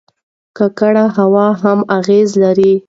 [0.57, 2.73] ککړه هوا هم اغېز لري.